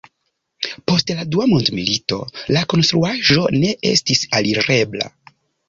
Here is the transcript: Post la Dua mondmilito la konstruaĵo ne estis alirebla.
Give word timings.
Post 0.91 1.13
la 1.19 1.25
Dua 1.35 1.45
mondmilito 1.51 2.19
la 2.57 2.65
konstruaĵo 2.75 3.47
ne 3.61 3.73
estis 3.93 4.27
alirebla. 4.41 5.15